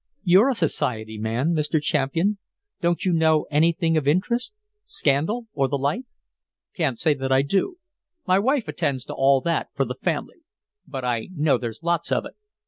[0.23, 1.79] You're a society man, Mr.
[1.79, 2.39] Champian.
[2.81, 4.51] Don't you know anything of interest?
[4.83, 6.05] Scandal or the like?"
[6.75, 7.77] "Can't say that I do.
[8.25, 10.37] My wife attends to all that for the family.
[10.87, 12.33] But I know there's lots of it.